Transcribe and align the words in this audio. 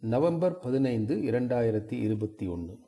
November 0.00 0.58
பதினைந்து 0.58 1.16
இரண்டாயிரத்தி 1.16 1.92
இருபத்தி 1.92 2.46
ஒன்று. 2.46 2.78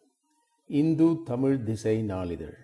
இந்து 0.66 1.22
தமிழ் 1.24 1.62
திசை 1.62 2.02
நாளிதழ். 2.02 2.56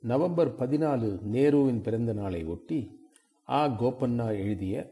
நவம்பர் 0.00 0.54
பதினாலு 0.54 1.18
நேருவின் 1.32 1.82
பிறந்த 1.82 2.12
நாளை 2.12 2.44
ஒட்டி 2.44 3.08
ஆ. 3.48 3.66
கோபண்ணா 3.66 4.26
எழுதிய 4.26 4.90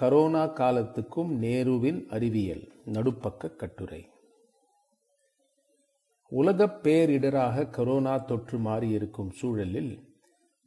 கரோனா 0.00 0.52
காலத்துக்கும் 0.52 1.42
நேருவின் 1.42 2.06
அறிவியல் 2.06 2.72
நடுப்பக்க 2.86 3.56
கட்டுரை 3.56 4.08
உலகப் 6.28 6.86
பேரிடராக 6.86 7.70
கரோனா 7.70 8.24
தொற்று 8.24 8.58
மாறியிருக்கும் 8.58 9.30
சூழலில் 9.30 10.11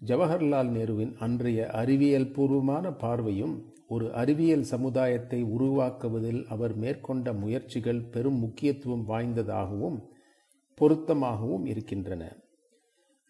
ஜவஹர்லால் 0.07 0.69
நேருவின் 0.69 1.13
அன்றைய 1.15 1.67
அறிவியல் 1.71 2.31
பூர்வமான 2.31 2.91
பார்வையும் 2.91 3.73
ஒரு 3.87 4.13
அறிவியல் 4.13 4.63
சமுதாயத்தை 4.63 5.43
உருவாக்குவதில் 5.43 6.45
அவர் 6.45 6.75
மேற்கொண்ட 6.75 7.33
முயற்சிகள் 7.33 8.01
பெரும் 8.01 8.39
முக்கியத்துவம் 8.39 9.05
வாய்ந்ததாகவும் 9.09 9.97
பொருத்தமாகவும் 10.75 11.65
இருக்கின்றன. 11.65 12.23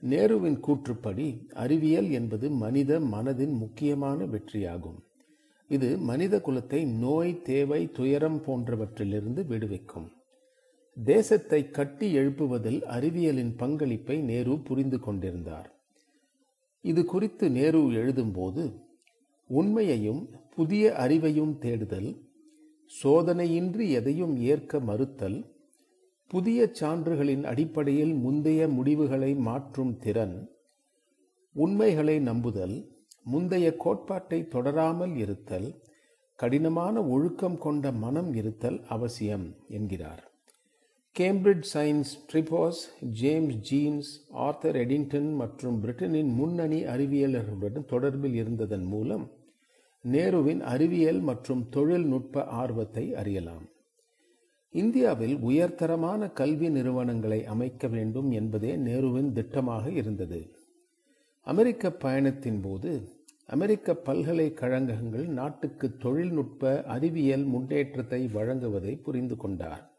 நேருவின் 0.04 0.60
கூற்றுப்படி 0.68 1.28
அறிவியல் 1.50 2.12
என்பது 2.12 2.50
மனித 2.50 3.00
மனதின் 3.00 3.56
முக்கியமான 3.58 4.26
வெற்றியாகும். 4.26 4.98
இது 5.68 5.98
மனித 5.98 6.42
குலத்தை 6.46 6.86
நோய் 7.00 7.42
தேவை 7.42 7.92
துயரம் 7.92 8.42
போன்றவற்றிலிருந்து 8.48 9.46
விடுவிக்கும். 9.46 10.10
தேசத்தை 10.98 11.70
கட்டி 11.70 12.18
எழுப்புவதில் 12.18 12.82
அறிவியலின் 12.98 13.56
பங்களிப்பை 13.58 14.20
நேரு 14.22 14.60
புரிந்து 14.60 15.00
கொண்டிருந்தார். 15.00 15.70
இது 16.86 17.02
குறித்து 17.06 17.46
நேரு 17.50 17.82
எழுதும்போது 18.02 18.64
உண்மையையும் 19.50 20.22
புதிய 20.56 20.84
அறிவையும் 20.98 21.54
தேடுதல் 21.58 22.10
சோதனையின்றி 22.92 23.86
எதையும் 23.90 24.36
ஏற்க 24.52 24.80
மறுத்தல் 24.80 25.40
புதிய 26.32 26.60
சான்றுகளின் 26.80 27.44
அடிப்படையில் 27.44 28.14
முந்தைய 28.16 28.68
முடிவுகளை 28.68 29.32
மாற்றும் 29.48 29.94
திறன் 29.98 30.38
உண்மைகளை 31.56 32.20
நம்புதல் 32.20 32.76
முந்தைய 33.24 33.68
கோட்பாட்டை 33.76 34.40
தொடராமல் 34.54 35.16
இருத்தல் 35.16 35.70
கடினமான 36.40 37.04
ஒழுக்கம் 37.06 37.58
கொண்ட 37.58 37.92
மனம் 38.04 38.32
இருத்தல் 38.34 38.80
அவசியம் 38.86 39.46
என்கிறார். 39.68 40.24
Cambridge 41.20 41.68
science 41.74 42.10
tripos 42.32 42.80
James 43.00 43.56
Jeans 43.56 44.22
Arthur 44.32 44.76
Eddington 44.76 45.36
மற்றும் 45.36 45.84
பிரிட்டனின் 45.84 46.34
முன்னணி 46.34 46.84
அறிவியலர்களுடன் 46.84 47.86
தொடர்பில் 47.90 48.34
இருந்ததன் 48.34 48.84
மூலம் 48.84 49.32
நேருவின் 50.04 50.60
அறிவியல் 50.60 51.20
மற்றும் 51.20 51.70
தொழில்நுட்ப 51.70 52.44
ஆர்வத்தை 52.44 53.16
அறியலாம். 53.16 53.66
இந்தியாவில் 54.72 55.38
உயர்தரமான 55.38 56.32
கல்வி 56.34 56.70
நிறுவனங்களை 56.70 57.46
அமைக்க 57.46 57.88
வேண்டும் 57.88 58.32
என்பதே 58.32 58.76
நேருவின் 58.78 59.32
திட்டமாக 59.34 59.88
இருந்தது. 59.92 60.52
அமெரிக்க 61.42 61.92
பயணத்தின் 61.92 62.62
போது 62.62 63.10
அமெரிக்க 63.46 63.94
பல்கலைக்கழகங்கள் 63.94 65.26
நாட்டுக்கு 65.26 65.98
தொழில்நுட்ப 65.98 66.84
அறிவியல் 66.84 67.44
முன்னேற்றத்தை 67.44 68.30
வழங்குவதை 68.34 69.04
புரிந்து 69.04 69.38
கொண்டார். 69.38 69.95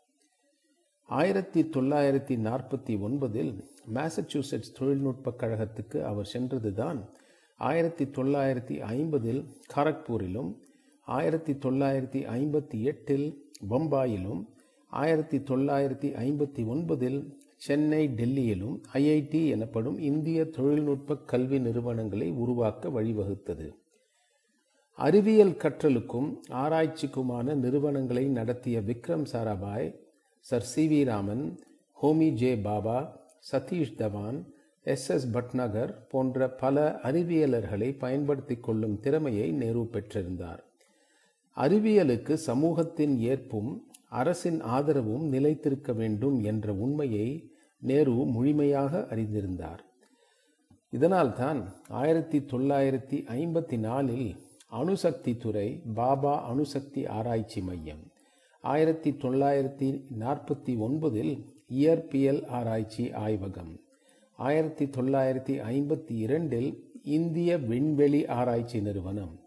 ஆயிரத்தி 1.08 1.62
தொள்ளாயிரத்தி 1.62 2.34
நாற்பத்தி 2.46 2.94
ஒன்பதில் 2.98 3.64
மேசச்சூசெட்ஸ் 3.94 4.72
தொழில்நுட்ப 4.78 5.30
கழகத்துக்கு 5.30 6.04
அவர் 6.04 6.30
சென்றதுதான். 6.32 7.08
ஆயிரத்தி 7.56 8.04
தொள்ளாயிரத்தி 8.04 8.76
ஐம்பதில் 8.96 9.46
கரக்பூரிலும் 9.74 10.56
ஆயிரத்தி 11.04 11.52
தொள்ளாயிரத்தி 11.52 12.20
ஐம்பத்தி 12.38 12.82
எட்டில் 12.82 13.48
பம்பாயிலும் 13.68 14.48
ஆயிரத்தி 14.86 15.38
தொள்ளாயிரத்தி 15.38 16.08
ஐம்பத்தி 16.24 16.66
ஒன்பதில் 16.66 17.34
சென்னை 17.56 18.08
டெல்லியிலும் 18.08 18.80
ஐஐடி 18.92 19.48
எனப்படும் 19.48 19.98
இந்திய 19.98 20.44
தொழில்நுட்ப 20.44 21.16
கல்வி 21.16 21.58
நிறுவனங்களை 21.58 22.30
உருவாக்க 22.30 22.88
வழிவகுத்தது. 22.88 23.68
அறிவியல் 24.94 25.50
கற்றலுக்கும் 25.50 26.36
ஆராய்ச்சிக்குமான 26.50 27.54
நிறுவனங்களை 27.54 28.26
நடத்திய 28.26 28.80
Vikram 28.80 29.24
Sarabhai 29.32 30.04
Sir 30.48 30.62
C 30.62 30.88
V 30.88 31.04
Raman 31.04 31.58
Homi 32.02 32.28
J 32.30 32.56
Bhabha 32.56 33.20
Satish 33.52 33.96
Dhawan 33.96 34.38
S 34.82 35.08
S 35.08 35.30
Bhatnagar 35.30 36.06
போன்ற 36.06 36.48
பல 36.50 37.00
அறிவியலர்களை 37.02 37.98
பயன்படுத்தி 37.98 38.56
கொள்ளும் 38.56 39.00
திறமையை 39.00 39.52
நேரு 39.52 39.88
பெற்றிருந்தார். 39.92 40.62
அறிவியலுக்கு 41.56 42.34
சமூகத்தின் 42.34 43.18
ஏற்பும் 43.18 43.86
அரசின் 44.08 44.60
ஆதரவும் 44.60 45.26
நிலைத்திருக்க 45.28 45.92
வேண்டும் 45.92 46.42
என்ற 46.42 46.72
உண்மையை 46.72 47.50
நேரு 47.78 48.12
முழுமையாக 48.12 49.06
அறிந்திருந்தார். 49.10 49.82
இதனால்தான் 50.90 51.62
ஆயிரத்தி 51.88 52.38
தொள்ளாயிரத்தி 52.38 53.20
ஐம்பத்தி 53.40 53.78
நாலில் 53.78 54.36
அணுசக்தி 54.66 55.36
துறை 55.36 55.82
பாபா 55.94 56.42
அணுசக்தி 56.42 57.06
ஆராய்ச்சி 57.06 57.60
மையம் 57.60 58.04
ஆயிரத்தி 58.60 59.10
தொள்ளாயிரத்தி 59.10 60.02
நாற்பத்தி 60.18 60.76
ஒன்பதில் 60.78 61.44
இயற்பியல் 61.68 62.46
ஆராய்ச்சி 62.46 63.10
ஆய்வகம். 63.10 63.80
ஆயிரத்தி 64.36 64.84
தொள்ளாயிரத்தி 64.84 65.54
ஐம்பத்தி 65.72 66.12
இரண்டில் 66.16 66.94
இந்திய 67.02 67.58
விண்வெளி 67.58 68.26
ஆராய்ச்சி 68.26 68.80
நிறுவனம் 68.80 69.40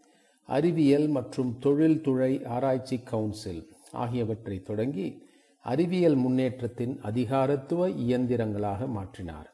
அறிவியல் 0.46 1.08
மற்றும் 1.08 1.58
தொழில்துறை 1.58 2.44
ஆராய்ச்சி 2.44 2.98
கவுன்சில் 2.98 3.68
ஆகியவற்றை 3.92 4.62
தொடங்கி 4.62 5.22
அறிவியல் 5.62 6.14
முன்னேற்றத்தின் 6.14 6.98
அதிகாரத்துவ 7.02 7.88
இயந்திரங்களாக 7.88 8.86
மாற்றினார். 8.86 9.50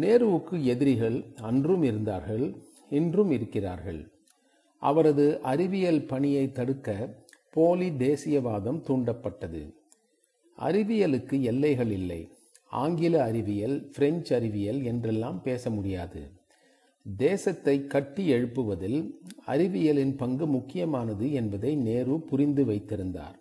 நேருவுக்கு 0.00 0.62
எதிரிகள் 0.62 1.24
அன்றும் 1.42 1.82
இருந்தார்கள் 1.82 2.54
இன்றும் 2.90 3.30
இருக்கிறார்கள். 3.30 4.12
அவரது 4.78 5.40
அறிவியல் 5.42 6.04
பணியை 6.04 6.52
தடுக்க 6.52 7.14
போலி 7.50 7.90
தேசியவாதம் 7.90 8.82
தூண்டப்பட்டது. 8.88 9.74
அறிவியலுக்கு 10.58 11.40
எல்லைகள் 11.40 11.90
இல்லை. 11.90 12.28
ஆங்கில 12.70 13.22
அறிவியல் 13.22 13.90
பிரெஞ்சு 13.94 14.36
அறிவியல் 14.36 14.82
என்றெல்லாம் 14.82 15.42
பேச 15.42 15.70
முடியாது. 15.70 16.30
தேசத்தை 17.16 17.86
கட்டி 17.86 18.32
எழுப்புவதில் 18.32 19.10
அறிவியலின் 19.46 20.16
பங்கு 20.16 20.46
முக்கியமானது 20.46 21.32
என்பதை 21.32 21.74
நேரு 21.74 22.20
புரிந்து 22.20 22.64
வைத்திருந்தார். 22.64 23.38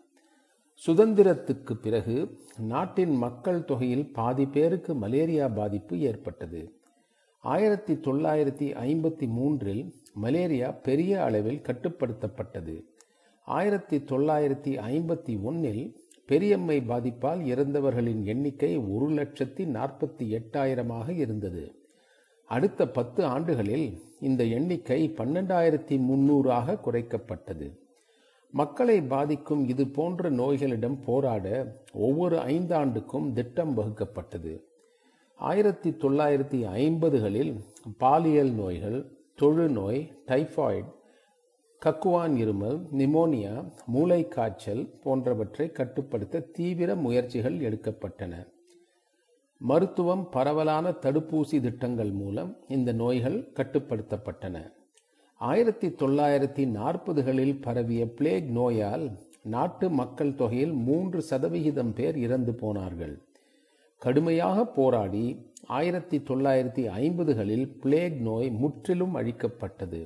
சுதந்திரத்துக்கு 0.88 1.74
பிறகு 1.74 2.38
நாட்டின் 2.59 3.16
மக்கள் 3.16 3.66
தொகையில் 3.66 4.13
பாதி 4.13 4.45
பேருக்கு 4.45 4.95
மலேரியா 4.95 5.47
பாதிப்பு 5.47 6.00
ஏற்பட்டது. 6.00 6.72
ஆயிரத்தி 7.39 7.94
தொள்ளாயிரத்தி 7.94 8.69
ஐம்பத்தி 8.75 9.28
மூன்றில் 9.28 9.94
மலேரியா 10.13 10.72
பெரிய 10.72 11.24
அளவில் 11.24 11.62
கட்டுப்படுத்தப்பட்டது. 11.62 12.84
ஆயிரத்தி 13.47 13.97
தொள்ளாயிரத்தி 13.97 14.72
ஐம்பத்தி 14.88 15.41
ஒன்னில் 15.41 15.84
பெரியம்மை 16.25 16.84
பாதிப்பால் 16.88 17.41
இறந்தவர்களின் 17.46 18.24
எண்ணிக்கை 18.24 18.78
ஒரு 18.78 19.09
லட்சத்தி 19.09 19.66
நாற்பத்தி 19.75 20.25
எட்டாயிரமாக 20.40 21.09
இருந்தது. 21.09 21.63
அடுத்த 22.46 22.88
பத்து 22.88 23.25
ஆண்டுகளில் 23.25 24.02
இந்த 24.19 24.44
எண்ணிக்கை 24.44 25.13
பன்னெண்டாயிரத்தி 25.18 26.00
முன்னூறாக 26.00 26.78
குறைக்கப்பட்டது. 26.86 27.69
மக்களை 28.52 29.02
பாதிக்கும் 29.02 29.68
இது 29.68 29.88
போன்ற 29.88 30.30
நோய்களிடம் 30.31 31.00
போராட 31.06 31.75
ஒவ்வொரு 31.94 32.38
ஐந்தாண்டுக்கும் 32.38 33.34
திட்டம் 33.34 33.78
வகுக்கப்பட்டது. 33.78 34.62
ஆயிரத்தி 35.36 35.90
தொள்ளாயிரத்தி 35.90 36.62
ஐம்பதுகளில் 36.84 37.56
பாலியல் 37.97 38.52
நோய்கள் 38.52 39.00
தொழுநோய் 39.41 40.12
டைஃபாய்டு 40.28 40.96
கக்குவான் 41.86 42.36
இருமல் 42.44 42.78
நிமோனியா 42.98 43.72
மூளை 43.86 44.28
காய்ச்சல் 44.28 44.90
போன்றவற்றை 45.04 45.72
கட்டுப்படுத்த 45.72 46.40
தீவிர 46.40 46.96
முயற்சிகள் 46.96 47.57
எடுக்கப்பட்டன. 47.57 48.48
மருத்துவம் 49.57 50.30
பரவலான 50.30 50.90
தடுப்பூசி 50.90 51.62
திட்டங்கள் 51.62 52.12
மூலம் 52.12 52.57
இந்த 52.68 52.92
நோய்கள் 52.92 53.38
கட்டுப்படுத்தப்பட்டன. 53.54 54.72
ஆயிரத்தி 55.38 55.88
தொள்ளாயிரத்தி 55.88 56.66
நாற்பதுகளில் 56.80 57.62
பரவிய 57.62 58.12
பிளேக் 58.12 58.50
நோயால் 58.50 59.12
நாட்டு 59.44 59.90
மக்கள் 59.90 60.36
தொகையில் 60.36 60.74
மூன்று 60.74 61.22
சதவிகிதம் 61.22 61.94
பேர் 61.94 62.18
இறந்து 62.18 62.54
போனார்கள். 62.54 63.22
கடுமையாக 63.98 64.66
போராடி 64.66 65.25
ஆயிரத்தி 65.68 66.18
தொள்ளாயிரத்தி 66.18 66.84
ஐம்பதுகளில் 67.01 67.80
பிளேக் 67.81 68.22
நோய் 68.22 68.50
முற்றிலும் 68.51 69.16
அழிக்கப்பட்டது. 69.16 70.01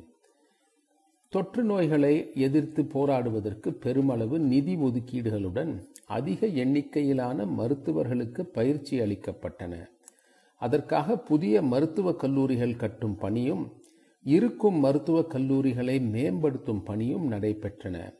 தொற்று 1.32 1.64
நோய்களை 1.64 2.32
எதிர்த்து 2.36 2.84
போராடுவதற்கு 2.84 3.74
பெருமளவு 3.74 4.40
நிதி 4.40 4.76
ஒதுக்கீடுகளுடன் 4.76 5.82
அதிக 6.06 6.48
எண்ணிக்கையிலான 6.48 7.46
மருத்துவர்களுக்கு 7.46 8.42
பயிற்சி 8.42 9.00
அளிக்கப்பட்டன. 9.00 9.88
அதற்காக 10.56 11.18
புதிய 11.18 11.62
மருத்துவக் 11.62 12.20
கல்லூரிகள் 12.20 12.76
கட்டும் 12.76 13.16
பணியும் 13.16 13.72
இருக்கும் 14.24 14.76
மருத்துவக் 14.76 15.30
கல்லூரிகளை 15.30 16.02
மேம்படுத்தும் 16.02 16.84
பணியும் 16.84 17.32
நடைபெற்றன. 17.32 18.14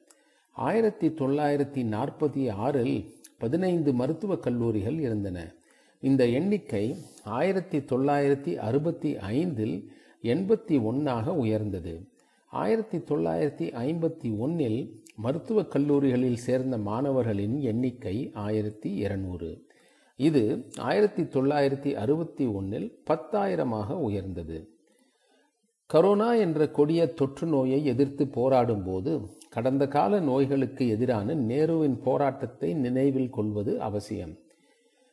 ஆயிரத்தி 0.52 1.08
தொள்ளாயிரத்தி 1.08 1.84
நாற்பத்தி 1.84 2.50
ஆறில் 2.50 3.14
பதினைந்து 3.38 3.94
மருத்துவக் 3.94 4.44
கல்லூரிகள் 4.44 5.00
இருந்தன. 5.00 5.54
இந்த 6.00 6.28
எண்ணிக்கை 6.28 6.96
ஆயிரத்தி 7.24 7.80
தொள்ளாயிரத்தி 7.80 8.56
அறுபத்தி 8.56 9.18
ஐந்தில் 9.18 9.92
எண்பத்தி 10.22 10.84
ஒன்றாக 10.84 11.34
உயர்ந்தது. 11.34 12.10
ஆயிரத்தி 12.54 12.98
தொள்ளாயிரத்தி 12.98 13.66
ஐம்பத்தி 13.82 14.38
ஒன்னில் 14.38 15.04
மருத்துவக் 15.16 15.72
கல்லூரிகளில் 15.72 16.36
சேர்ந்த 16.36 16.78
மாணவர்களின் 16.78 17.62
எண்ணிக்கை 17.62 18.32
ஆயிரத்தி 18.34 18.94
இருநூறு. 18.94 19.68
இது 20.16 20.72
ஆயிரத்தி 20.78 21.24
தொள்ளாயிரத்தி 21.24 21.94
அறுபத்தி 21.94 22.46
ஒன்னில் 22.46 23.04
பத்தாயிரமாக 23.10 23.94
உயர்ந்தது. 23.94 24.76
கரோனா 25.94 26.40
என்ற 26.40 26.68
கொடிய 26.70 27.14
தொற்று 27.14 27.48
நோயை 27.48 27.86
எதிர்த்து 27.86 28.28
போராடும் 28.28 28.84
போது 28.84 29.22
கடந்த 29.50 29.88
கால 29.88 30.20
நோய்களுக்கு 30.20 30.88
எதிரான 30.88 31.34
நேருவின் 31.34 31.98
போராட்டத்தை 32.02 32.74
நினைவில் 32.74 33.30
கொள்வது 33.30 33.82
அவசியம். 33.82 34.38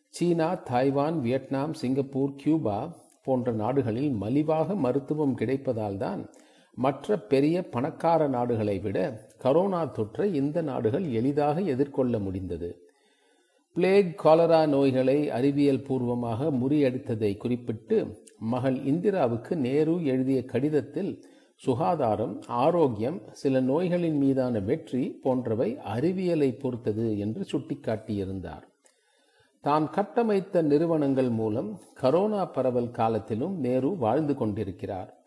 China 0.08 0.55
Taiwan 0.55 1.20
Vietnam 1.20 1.75
Singapore 1.75 2.35
Cuba 2.37 2.96
போன்ற 3.25 3.52
நாடுகளில் 3.52 4.12
மலிவாக 4.20 4.75
மருத்துவம் 4.75 5.37
கிடைப்பதால் 5.37 5.96
தான் 5.96 6.31
மற்ற 6.79 7.17
பெரிய 7.17 7.69
பணக்கார 7.69 8.29
நாடுகளை 8.29 8.79
விட 8.79 9.27
கரோனா 9.43 9.81
தொற்றை 9.91 10.35
இந்த 10.35 10.63
நாடுகள் 10.63 11.07
எளிதாக 11.13 11.61
எதிர்கொள்ள 11.61 12.19
முடிந்தது. 12.19 12.83
பிளேக் 13.75 14.19
காலரா 14.19 14.67
நோய்களை 14.67 15.31
அறிவியல் 15.31 15.83
பூர்வமாக 15.83 16.51
முறியடித்ததை 16.51 17.37
குறிப்பிட்டு 17.37 18.23
மகள் 18.39 18.75
இந்திராவுக்கு 18.75 19.55
நேரு 19.55 20.05
எழுதிய 20.05 20.45
கடிதத்தில் 20.45 21.25
சுகாதாரம் 21.55 22.43
ஆரோக்கியம் 22.47 23.23
சில 23.33 23.61
நோய்களின் 23.61 24.19
மீதான 24.19 24.61
வெற்றி 24.61 25.21
போன்றவை 25.23 25.79
அறிவியலை 25.79 26.53
பொறுத்தது 26.53 27.19
என்று 27.19 27.47
சுட்டிக்காட்டியிருந்தார். 27.53 28.65
தான் 29.61 29.91
கட்டமைத்த 29.91 30.63
நிறுவனங்கள் 30.63 31.31
மூலம் 31.31 31.81
கரோனா 32.01 32.53
பரவல் 32.53 32.91
காலத்திலும் 32.91 33.61
நேரு 33.61 33.97
வாழ்ந்து 33.97 34.35
கொண்டிருக்கிறார். 34.35 35.18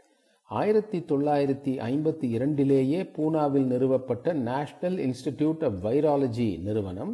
ஆயிரத்தி 0.59 0.99
தொள்ளாயிரத்தி 0.99 1.73
ஐம்பத்தி 1.89 2.27
இரண்டிலேயே 2.37 3.01
பூனாவில் 3.17 3.67
நிறுவப்பட்ட 3.73 4.33
நேஷனல் 4.33 4.97
இன்ஸ்டிடியூட் 5.05 5.61
ஆஃப் 5.67 5.77
வைராலஜி 5.85 6.47
நிறுவனம் 6.61 7.13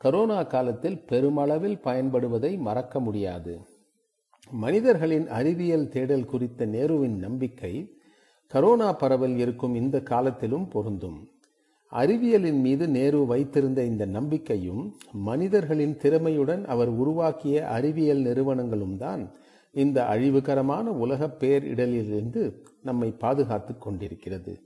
கரோனா 0.00 0.46
காலத்தில் 0.46 0.96
பெருமளவில் 1.06 1.76
பயன்படுவதை 1.84 2.52
மறக்க 2.58 3.00
முடியாது. 3.00 3.54
மனிதர்களின் 4.50 5.26
அறிவியல் 5.28 5.88
தேடல் 5.88 6.24
குறித்த 6.24 6.66
நேருவின் 6.66 7.18
நம்பிக்கை 7.26 7.74
கரோனா 8.52 8.88
பரவல் 8.92 9.36
இருக்கும் 9.36 9.74
இந்த 9.74 10.00
காலத்திலும் 10.12 10.66
பொருந்தும். 10.68 11.20
அறிவியலின் 11.92 12.60
மீது 12.60 12.88
நேரு 12.88 13.20
வைத்திருந்த 13.26 13.82
இந்த 13.84 14.04
நம்பிக்கையும் 14.16 14.82
மனிதர்களின் 15.12 15.94
திறமையுடன் 16.02 16.64
அவர் 16.64 16.88
உருவாக்கிய 17.02 17.68
அறிவியல் 17.68 18.22
நிறுவனங்களும் 18.28 18.96
தான் 18.96 19.22
இந்த 19.72 20.04
அழிவுகரமான 20.04 20.82
உலக 20.82 21.26
பேரிடலிலிருந்து 21.40 22.52
நம்மை 22.82 23.10
பாதுகாத்து 23.10 23.78
கொண்டிருக்கிறது. 23.78 24.60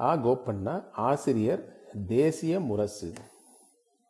ஆ 0.00 0.16
கோப்பண்ணா 0.16 0.84
ஆசிரியர் 0.92 1.76
தேசிய 2.06 2.60
முரசு. 2.60 3.12